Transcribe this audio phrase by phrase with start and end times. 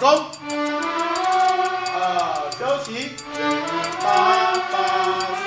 [0.00, 0.24] 唱功。
[1.92, 3.16] 好，休息。
[4.00, 4.74] 八八
[5.34, 5.46] 手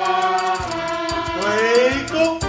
[0.00, 0.02] 八，
[1.36, 1.42] 回
[2.10, 2.40] 宫。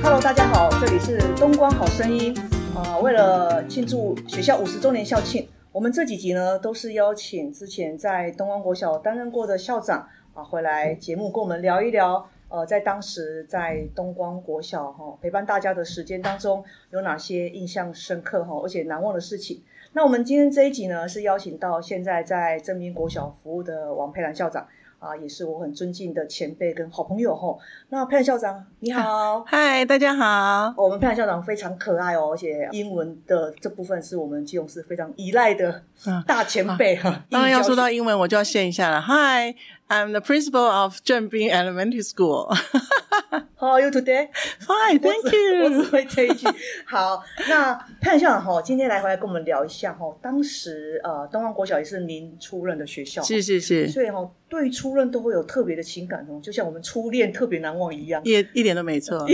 [0.00, 2.32] Hello，大家好，这里是东光好声音。
[2.76, 12.28] 啊、为了庆祝学校五十周年校庆，我们这几集呢都是邀请之前在东光国小担任过的校长啊回来节目跟我们聊一聊。
[12.54, 19.60] 呃，在当时在东光国小哈、陪伴大家的时间当中，有哪些印象深刻哈、而且难忘的事情？
[19.92, 24.64] 那我们今天这一集呢，是邀请到现在在正滨国小服务的王佩兰校长
[25.00, 30.24] 啊，也是我很尊敬的前辈跟好朋友哈、那佩兰校长你好，嗨，大家好。
[30.24, 37.24] 哦我们佩兰校长非常可爱哦，而且英文的这部分是我们基隆市非常依赖的嗯大前辈哈。
[37.28, 39.00] 当然要说到英文，我就要献一下了。
[39.02, 39.56] Hi,
[39.88, 45.64] I'm the principal of 正滨 Elementary School.，How are you today？Fine, thank 只我只 you.
[45.64, 46.46] 我只会这一句。
[46.86, 58.22] 好，那佩兰校长哈，今天来回来跟我们聊一下哈，当时呃东方国小也是您出任的学校，是是是，所以哈对初任都会有特别的情感哦，就像我们初恋特别难忘一样。
[58.24, 59.26] 一 一点都没错。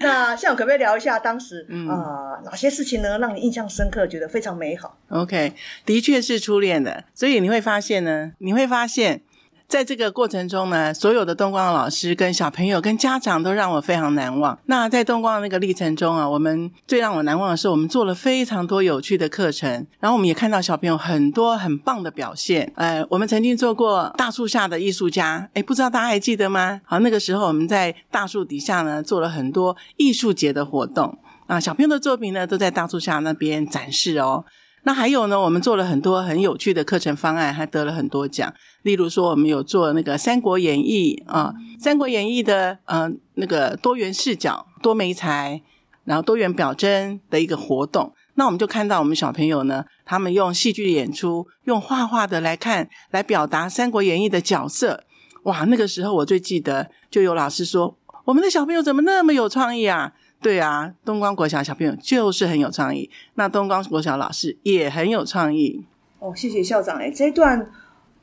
[0.00, 5.52] 那校长可不可以聊一下当时嗯啊、哪些事情呢让你印象深刻，觉得非常美好？OK，
[5.84, 8.95] 的确是初恋的，所以你会发现呢，你会发现。
[8.96, 9.20] 现
[9.68, 14.58] 在这个过程中呢，所有的东光的老师、跟小朋友、跟家长都让我非常难忘。
[14.64, 22.72] 那在东光的那个历程中啊，我们最让我难忘的是，我们做了非常多有趣的课程，然后我们也看到小朋友很多很棒的表现。
[22.76, 26.80] 呃，我们曾经做过大树下的艺术家，哎，不知道大家还记得吗？
[26.86, 34.46] 好，那个时候我们在大树底下呢，做了很多艺术节的活动啊，小朋友的作品呢都在大树下那边展示哦。
[34.86, 38.54] 那还有呢，我们做了很多很有趣的课程方案，还得了很多奖。
[38.82, 45.60] 例如说，我们有做那个《三国演义》啊，《三国演义》的呃那个多元视角、多媒材，
[46.04, 48.14] 然后多元表征的一个活动。
[48.34, 55.02] 那我们就看到我们小朋友呢，他们用戏剧演出，用画画的来看，来表达《三国演义》的角色。
[55.42, 60.12] 哇，那个时候我最记得，就有老师说，我们的小朋友怎么那么有创意啊？
[60.42, 65.84] 对啊，东光国小小朋友就是很有创意，那东光国小老师也很有创意。
[66.18, 67.70] 哦，谢谢校长哎，这一段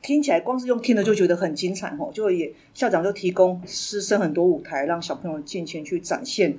[0.00, 6.58] 听起来光是用听的就觉得很精彩哦，就也校长就提供师生很多舞台，让小朋友尽情去展现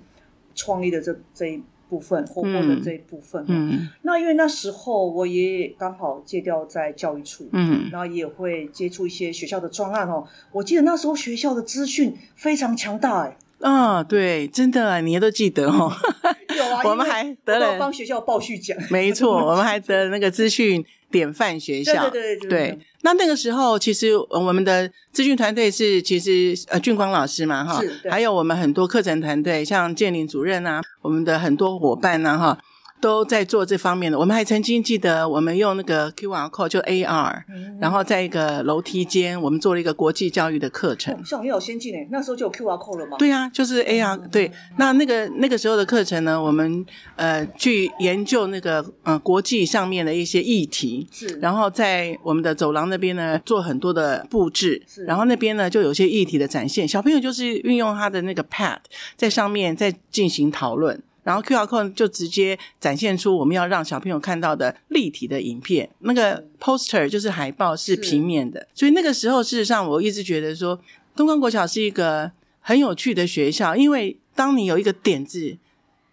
[0.53, 3.43] 创意的这这一部分，活泼的这一部分。
[3.47, 7.47] 嗯，嗯那因为那时候我也刚好借调在教育处。
[7.51, 10.25] 嗯，然后也会接触一些学校的专案哦。
[10.51, 15.91] 我记得那时候学校的资讯非常强大哎，啊、对，真的你也都记得哦。
[16.55, 18.77] 有啊， 我们还得了帮学校报序奖。
[18.89, 22.09] 没错，我们还得了那个资讯典范学校。
[22.09, 32.57] 对对对对对，那那个时候其实呃我们的资讯团队是其实呃俊光老师嘛哈还有我们很多课程团队，像建林主任啊，我们的很多伙伴呐、哈。
[33.01, 41.13] 都在做这方面的，我们还曾经记得，我们用那个 QR code 就 AR，、嗯然后在一个楼梯间，我们做了一个国际教育的课程。
[41.23, 43.17] 校长也好先进哎，那时候就有 QR code 了吗。
[43.19, 44.51] 对啊，就是 AR、对。
[44.77, 46.83] 那那个那个时候的课程呢，我们
[47.15, 58.79] 呃去研究那个呃国际上面的一些议题，是，然后在我们的走廊那边呢做很多的布置是，然后那边呢就有些议题的展现，小朋友就是运用他的那个 Pad
[59.15, 61.03] 在上面在进行讨论。
[61.25, 68.01] 然后 QR code 就直接展现出我们要让小朋友看到的立体的影片，那个 poster 就是海报是是。
[68.01, 70.79] 平面的，所以那个时候事实上我一直觉得说，
[71.15, 75.57] 东光国小是一个很有趣的学校，因为当你有一个点子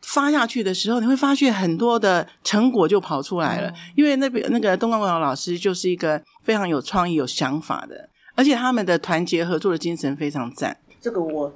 [0.01, 3.69] 发下去的时候，你会发现很多的成果就跑出来了。
[3.69, 10.77] 哦因为那边那个东光国小老师就是一个非常有创意、有想法的，而且他们的团结合作的精神非常赞。
[11.01, 11.53] 这个我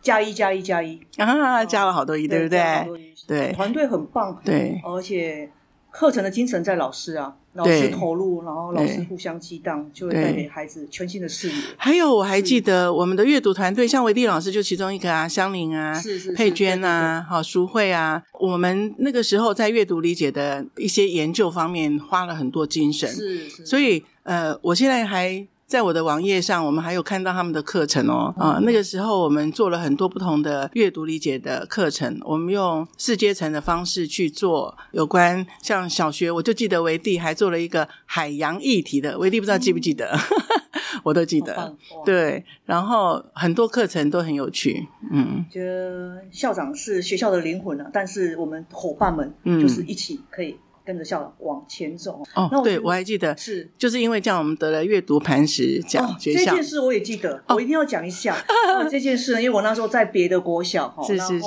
[0.00, 2.86] 加一加一加一，啊，加了好多一，对不对？
[3.26, 3.52] 对。
[3.52, 4.80] 团队很棒，对。
[4.84, 5.50] 而且
[5.90, 11.54] 课程的精神在老师啊，老师投入，然后老师互相激荡，就会带给孩子全新的视野。
[11.76, 28.34] 还有我还记得我们的阅读团队，像维蒂老师就其中一个啊，香菱啊，是是是佩娟啊，好淑慧啊，我们那个时候在阅读理解的一些研究方面花了很多精神，是是，所以呃，我现在还在我的网页上，我们还有看到他们的课程哦。
[28.38, 40.18] 啊、那个时候我们做了很多不同的阅读理解的课程，我们用四阶层的方式去做有关像小学，我就记得维蒂还做了一个海洋议题的，维蒂不知道记不记得？
[41.04, 45.44] 我都记得对，然后很多课程都很有趣，嗯。
[45.50, 50.56] 觉得校长是学校的灵魂啊，但是我们伙伴们嗯就是一起可以
[50.88, 52.22] 跟着校长往前走。
[52.34, 58.34] 那哦，对我还记得，是就是因为这样，我们得了阅读磐石奖哦，这件事我也记得，我一定要讲一下、
[58.74, 61.44] 呃 这件事呢，因为我那时候在别的国小哈，是是是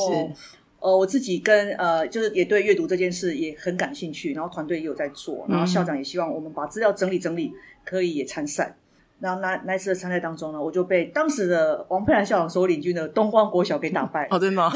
[0.80, 7.52] 呃，我自己跟呃，就是也对阅读这件事也很感兴趣，然后团队也有在做，然后校长也希望我们把资料整理整理，
[7.84, 8.78] 可以也参赛。
[9.20, 14.28] 然后那那一次的参赛当中呢，我就被当时的王佩兰校长所领军的东光国小给打败。
[14.32, 14.72] 哦，真的哦、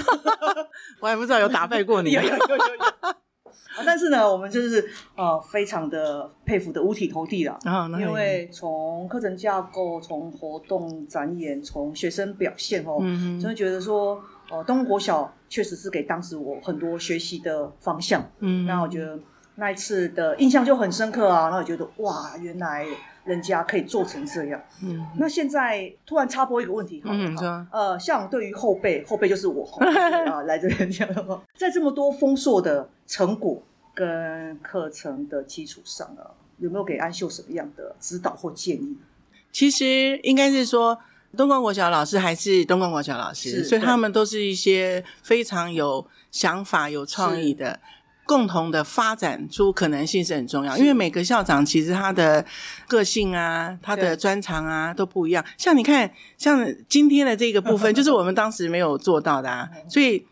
[1.02, 2.22] 我还不知道有打败过你 有。
[2.22, 2.84] 有有有有。
[2.84, 2.95] 啊，
[3.84, 7.58] 但是呢，我们就是呃，非常的佩服的五体投地了。
[8.00, 18.24] 因为从课程架构、从活动展演、从学生表现哦，嗯真的觉得说，呃，东国小确实是给当时我很多学习的方向。
[18.40, 19.20] 嗯那我觉得
[19.56, 22.86] 那一次的印象就很深刻啊，然后我觉得哇，原来
[23.26, 24.62] 人家可以做成这样。
[24.82, 33.62] 嗯那现在突然插播一个问题，好了好嗯呃，像对于后辈，后辈就是我就是啊，来这边讲的话，在这么多丰硕的成果
[33.94, 36.30] 跟课程的基础上啊，
[36.60, 38.96] 有没有给安秀什么样的指导或建议？
[39.52, 40.98] 其实应该是说，
[41.36, 47.80] 东光国小老师还是东光国小老师，所以他们都是一些非常有想法、有创意的。
[48.26, 52.44] 共同的发展出可能性是很重要，因为每个校长其实他的
[52.88, 55.46] 个性啊、他的对专长啊都不一样。
[55.58, 60.26] 像你看，像今天的这个部分， 就是我们当时没有做到的啊，所以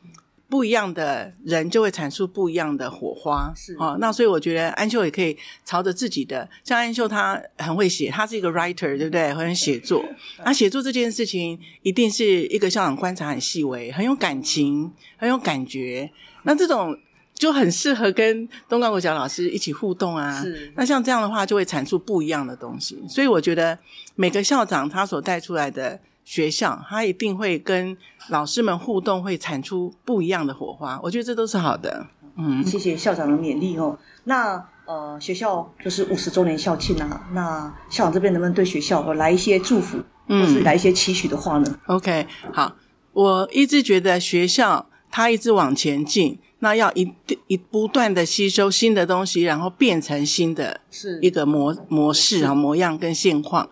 [0.49, 3.51] 不一样的人就会产出不一样的火花。
[3.55, 9.33] 是哦，那所以我觉得安秀也可以朝着自己的，像安秀她很会写，她是一个 writer，对不对？
[9.33, 10.03] 很会写作。
[10.43, 16.11] 啊，写作这件事情一定是一个校长观察很细微，很有感情，很有感觉。
[16.43, 16.95] 那这种
[17.43, 20.41] 就很适合跟东高国小老师一起互动啊。
[20.41, 22.97] 是那像这样的话，就会产出不一样的东西。
[23.09, 23.77] 所以我觉得
[24.15, 27.97] 每个校长他所带出来的学校，他一定会跟
[28.29, 30.97] 老师们互动，会产出不一样的火花。
[31.03, 32.07] 我觉得这都是好的。
[32.37, 33.99] 嗯，谢谢校长的勉励哦。
[34.23, 39.97] 那呃，学校就是五十周年校庆啊，那校长这边能不能对学校有来一些祝福，
[40.27, 42.73] 嗯或是来一些期许的话呢？OK，好，
[43.11, 51.19] 我一直觉得学校它一直往前进，那要一定一不断的吸收新的东西，然后变成新的是。
[51.21, 53.69] 一个模模式啊模样跟现况。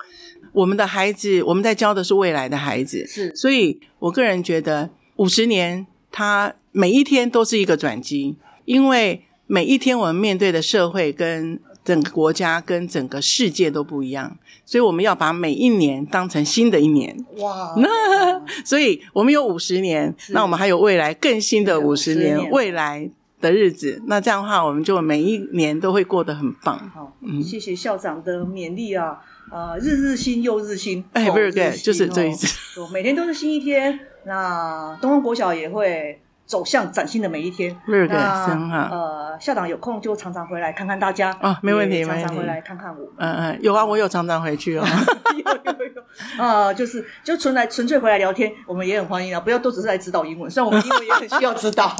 [0.52, 3.34] 我们的孩子，我们在教的是未来的孩子，是。
[3.34, 8.36] 所以我个人觉得五十年，他每一天都是一个转机，
[8.66, 17.26] 因为每一天我们面对的社会跟整个国家跟整个世界都不一样，所以我们要把每一年当成新的一年。
[17.38, 24.02] 哇，那 所以我们有五十年，那我们还有未来更新的五十50年，年未来的日子。
[24.06, 26.78] 那这样的话，我们就每一年都会过得很棒。
[26.94, 29.20] 好，嗯谢谢校长的勉励啊，
[29.52, 32.48] 呃，日日新又日新，哎哦 very good，就是这意哦思。
[32.80, 34.00] 对每天都是新一天。
[34.24, 36.22] 那东方国小也会
[36.52, 37.74] 走向崭新的每一天。
[37.86, 38.90] 很好。
[38.92, 43.08] 呃，校长有空就常常回来看看大家啊没问题常常回来看看我。
[43.16, 44.84] 嗯嗯，有啊，我有常常回去哦。
[45.34, 46.02] 有有有
[46.44, 51.96] 啊，就是就纯来纯粹回来聊天，我们也很欢迎啊，不要都只是来指导英文，虽然我们英文也很需要指导。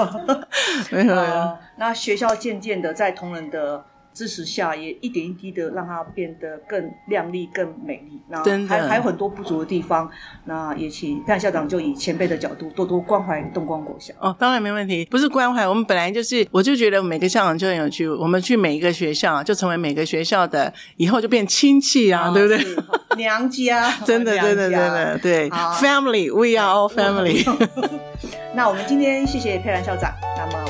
[0.92, 3.82] 没 有没有，呃，那学校渐渐的在同仁的
[4.14, 8.20] 支持下，也一点一滴的让它变得更亮丽、更美丽。
[8.28, 10.10] 那真还还有很多不足的地方，
[10.46, 14.14] 那也请潘校长就以前辈的角度多多关怀东光国小。
[14.20, 22.64] 哦，当然没问题，不是关怀，我们本来就是，我就觉得每个校长就很有趣，我们去每一个学校，就成为每个学校的，以后就变亲戚啊，对不对？
[23.18, 27.46] 娘家，真的，娘真的，真家的，对，family，we are all family。
[28.56, 30.61] 那我们今天谢谢佩兰校长，那么欢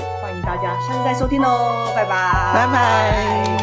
[0.41, 3.57] 迎大家下次再收听喽，拜拜，拜拜。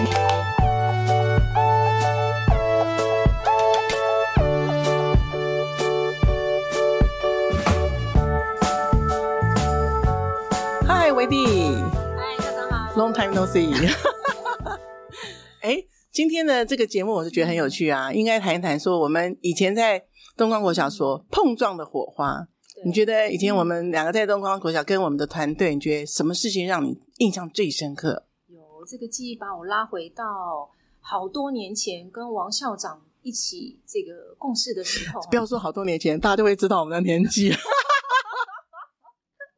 [10.87, 11.75] 嗨，维弟
[12.17, 12.95] 嗨，校长好。
[12.95, 13.75] ，Long time no see。
[15.63, 20.05] 哎，今天的这个节目我是觉得很有趣啊，应该谈一谈说我们以前在
[20.37, 22.47] 东光国小所碰撞的火花。
[22.81, 28.25] 对你觉得以前我们两个在东光国小跟我们的团队，你觉得什么事情让你印象最深刻？
[28.47, 30.71] 有这个记忆把我拉回到
[31.01, 35.21] 好多年前，跟王校长一起这个共事的时候。
[35.29, 37.53] 不要说好多年前，大家就会知道我们的年纪。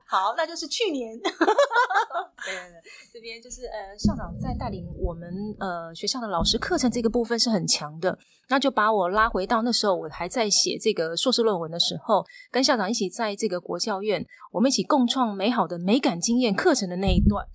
[0.07, 1.21] 好，那就是去年。
[2.44, 2.82] 对对对，
[3.12, 8.18] 这边就是呃，校长在带领我们呃学校的老师课程这个部分是很强的，
[8.49, 17.47] 那就把我拉回到那时候我还在写这个硕士论文的时候，跟校长一起在这个国教院，我们一起共创美好的美感经验课程的那一段。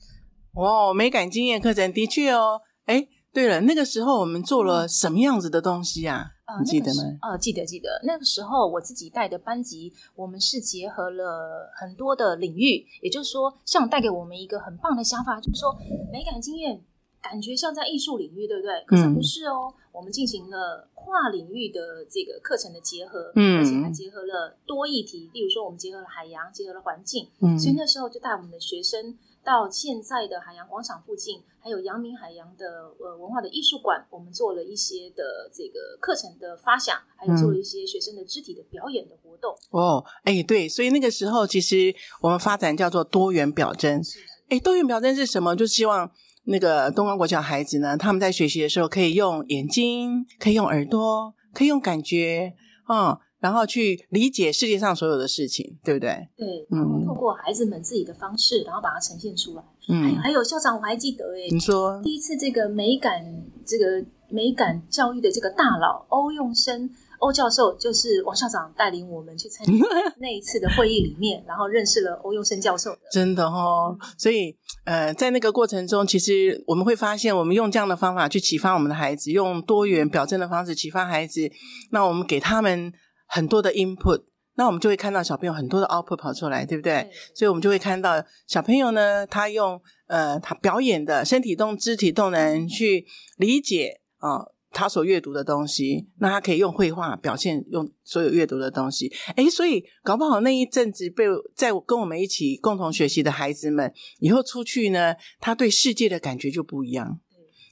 [0.54, 2.62] 哦，美感经验课程的确哦。
[2.86, 6.28] 哎，对了，那个时候我们做了什么样子的东西啊？
[6.46, 7.02] 呃，你记得吗？
[7.04, 8.02] 那个时呃，记得记得。
[8.04, 15.76] 那个时候我自己带的班级，我们是结合了很多的领域，也就是说，像带给我们一个很棒的想法，就是说
[16.12, 16.84] 美感经验
[17.22, 18.84] 感觉像在艺术领域，对不对？
[18.86, 39.56] 可是嗯不是哦，我们进行了跨领域的这个课程的结合，嗯而且还结合了多议题，例如说我们结合了海洋，结合了环境，嗯所以那时候就带我们的学生到现在的海洋广场附近，还有阳明海洋的呃文化的艺术馆，我们做了一些的这个课程的发想，还有做了一些学生的肢体的表演的活动。
[39.70, 44.02] 哦，哎，对，所以那个时候其实我们发展叫做多元表征。
[44.50, 45.56] 哎，多元表征是什么？
[45.56, 46.10] 就希望
[46.46, 52.54] 那个东方国小孩子呢，他们在学习的时候可以用眼睛，可以用耳朵，可以用感觉，
[52.90, 56.28] 嗯，然后去理解世界上所有的事情，对不对？
[56.36, 59.64] 对，嗯透过孩子们自己的方式，然后把它呈现出来。
[59.88, 63.24] 嗯，还有校长，我还记得哎，你说，第一次这个美感
[63.64, 69.72] 这个美感教育的这个大佬欧用生欧教授，就是王校长带领我们去参加
[70.18, 73.00] 那一次的会议里面，然后认识了欧用生教授的。
[73.12, 81.48] 真的哦，所以呃，在那个过程中，其实我们会发现，我们用这样的方法去启发我们的孩子，用多元表征的方式启发孩子，
[81.92, 82.92] 那我们给他们
[83.26, 84.24] 很多的 input，
[84.56, 87.10] 那我们就会看到小朋友很多的 output 跑出来，对不对？
[87.34, 93.06] 所以我们就会看到小朋友呢，他用呃他表演的身体动、肢体动能去
[93.38, 94.46] 理解啊。
[94.78, 99.10] 他所阅读的东西，那他可以用绘画表现，用所有阅读的东西。
[99.38, 101.24] 诶，所以搞不好那一阵子被
[101.56, 107.22] 在跟我们一起共同学习的孩子们，以后出去呢，他对世界的感觉就不一样。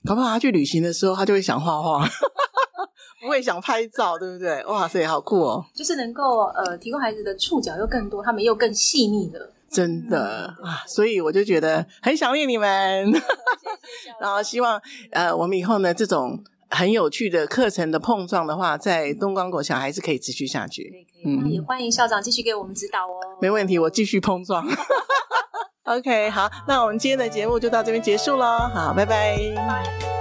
[0.06, 2.08] 搞不好他去旅行的时候，他就会想画画，
[3.24, 4.64] 不会想拍照，对不对？
[4.66, 5.66] 哇塞，好酷哦！
[5.74, 9.50] 就是能够呃提供孩子的触角又更多，他们又更细腻了。
[9.72, 13.12] 真的啊，所以我就觉得很想念你们，
[14.22, 14.80] 然后希望
[15.12, 20.84] 呃，我们以后呢这种很有趣的课程的碰撞的话，在东光国小还是可以持续下可去。
[20.84, 23.16] 以可以，那也欢迎校长继续给我们指导哦。
[23.42, 24.64] 没问题，我继续碰撞。
[25.86, 28.46] OK，好，那我们今天的节目就到这边结束喽。
[28.74, 29.38] 好，拜拜。
[29.56, 30.13] 拜。